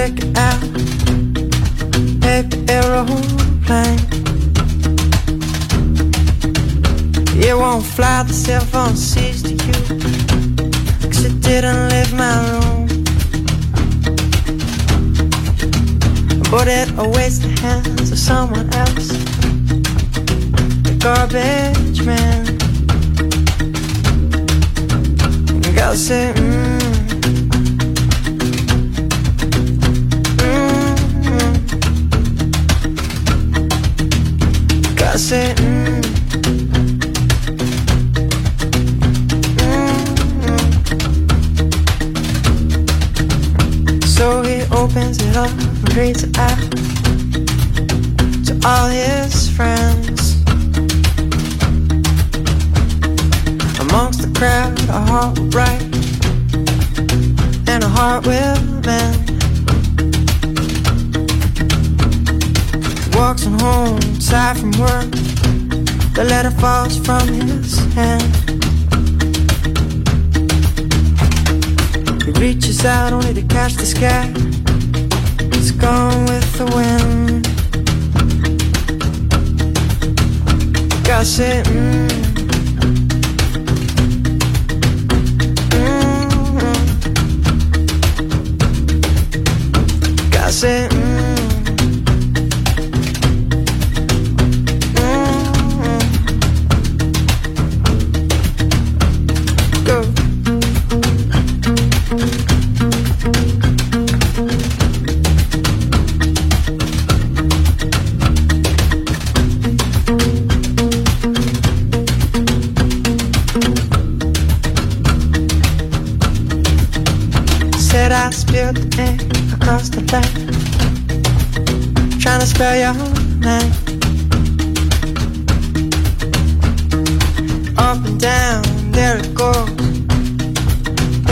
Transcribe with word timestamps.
Flick 0.00 0.24
it 0.24 0.38
out. 0.38 0.60
Paper 2.22 2.60
aeroplane. 2.72 4.00
It 7.46 7.54
won't 7.56 7.84
fly, 7.84 8.22
the 8.22 8.32
cell 8.32 8.64
phone 8.72 8.96
sees 8.96 9.42
to 9.42 9.50
you. 9.50 9.78
Cause 11.10 11.24
it 11.24 11.36
didn't 11.42 11.88
leave 11.90 12.12
my 12.14 12.34
room. 12.48 12.86
But 16.50 16.66
it 16.68 16.88
awaits 16.96 17.38
the 17.38 17.52
hands 17.60 18.10
of 18.10 18.18
someone 18.18 18.72
else. 18.82 19.08
The 20.86 20.94
garbage 21.04 22.02
man. 22.06 22.40
I'll 25.78 25.96
say, 25.96 26.49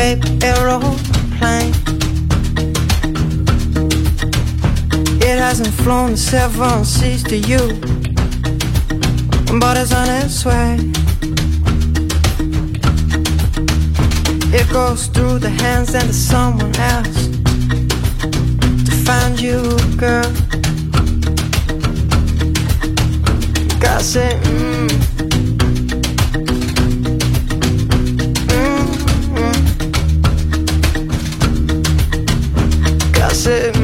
Paper 0.09 0.39
aeroplane. 0.43 1.75
It 5.21 5.39
hasn't 5.39 5.75
flown 5.85 6.13
the 6.13 6.17
seven 6.17 6.83
seas 6.87 7.23
to 7.25 7.37
you, 7.37 7.59
but 9.61 9.77
it's 9.77 9.93
on 9.93 10.09
its 10.09 10.47
way. 10.47 10.79
It 14.59 14.67
goes 14.73 15.09
through 15.09 15.41
the 15.41 15.51
hands 15.51 15.95
and 15.95 16.09
to 16.09 16.15
someone 16.15 16.75
else 16.77 17.29
to 18.87 18.93
find 19.05 19.39
you, 19.39 19.61
girl. 19.99 20.33
I 23.85 24.01
say, 24.01 24.41
mm. 24.43 25.08
kimse 33.49 33.78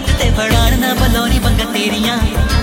ਹੱਥ 0.00 0.10
ਤੇ 0.18 0.30
ਫੜਾਣ 0.30 0.78
ਨਾ 0.78 0.92
ਬਲੋਰੀ 0.94 1.38
ਬੰਗਾ 1.38 1.64
ਤੇਰੀਆਂ। 1.64 2.16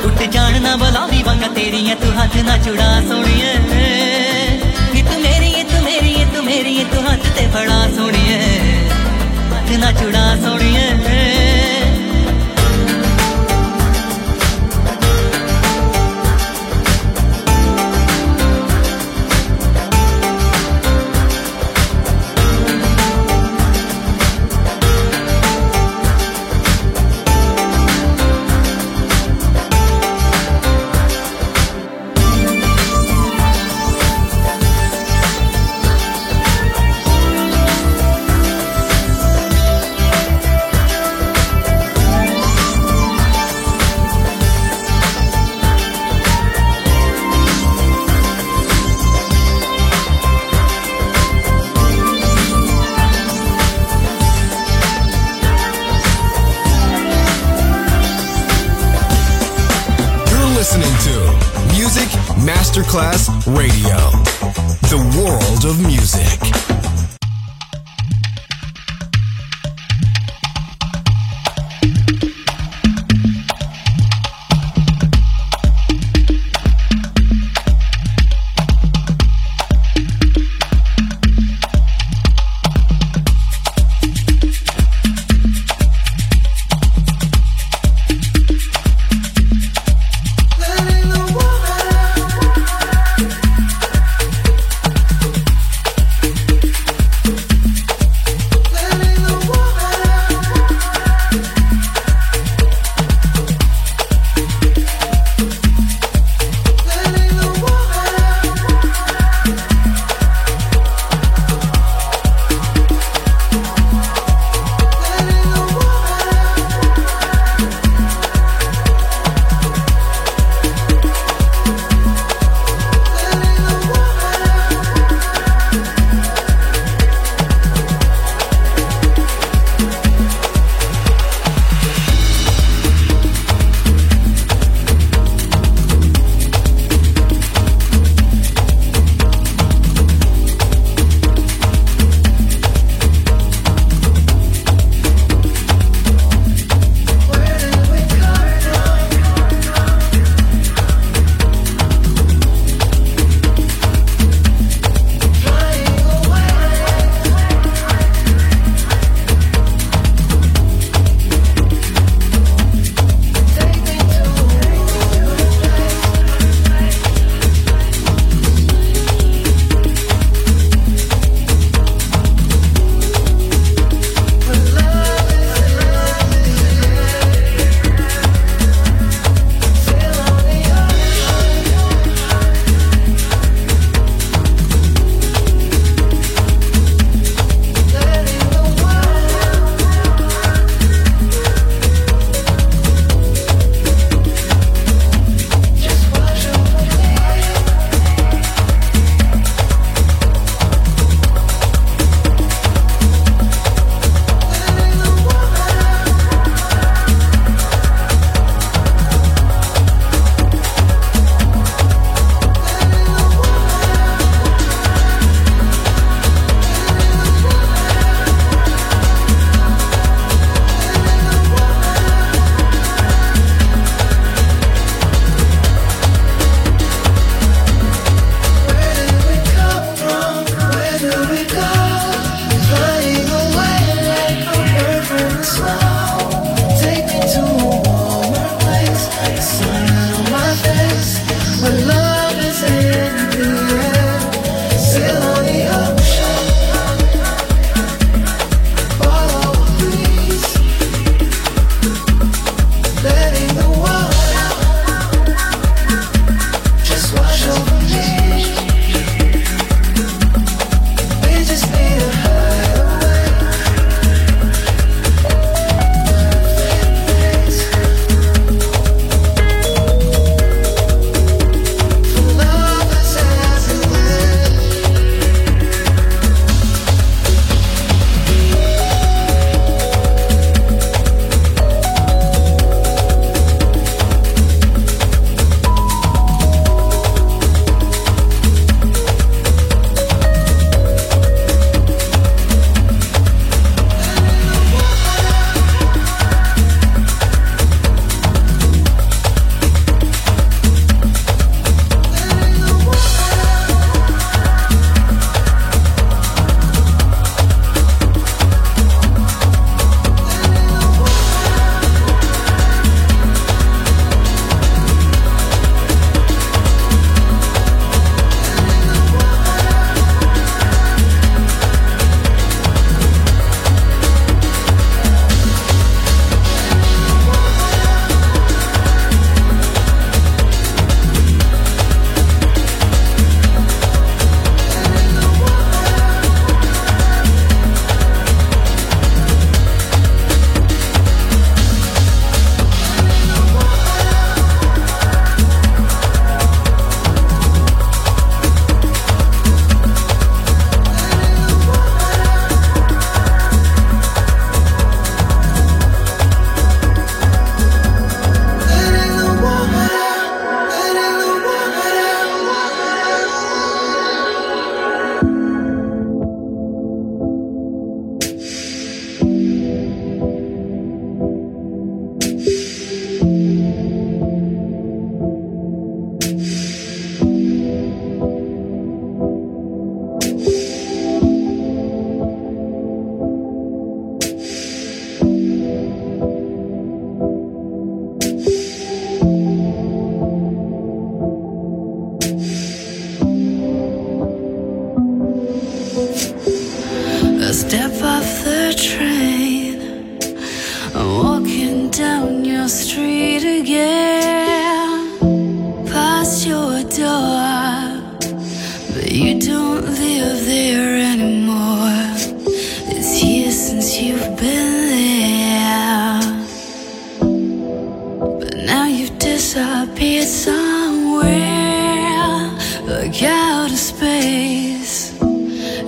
ਉੱਟ 0.05 0.21
ਜਾਣ 0.23 0.61
ਨਾ 0.61 0.75
ਬਲਾਵੀ 0.75 1.21
ਬੰਗਾ 1.23 1.47
ਤੇਰੀਆਂ। 1.47 1.95
ਤੂੰ 1.95 2.11
ਹੱਥ 2.13 2.35
ਨਾ 2.37 2.57
ਚੁੜਾ 2.57 2.89
ਸੋਣੀਏ 3.01 3.53
ਨੀ 4.93 5.01
ਤੂੰ 5.01 5.19
ਮੇਰੀ 5.21 5.63
ਤੂੰ 5.63 5.83
ਮੇਰੀ 5.83 6.15
ਤੂੰ 6.33 6.43
ਮੇਰੀ 6.45 6.85
ਤੂੰ 6.93 7.03
ਹੱਥ 7.03 7.27
ਤੇ 7.37 7.47
ਫੜਾ 7.47 7.79
ਸੋਣੀਏ 7.95 8.39
ਹੱਥ 9.51 9.71
ਨਾ 9.77 9.91
ਚੁੜਾ 9.91 10.35
ਸੋਣੀਏ 10.35 10.96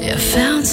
Balearic 0.09 0.65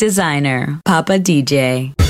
designer, 0.00 0.80
Papa 0.86 1.18
DJ. 1.18 2.09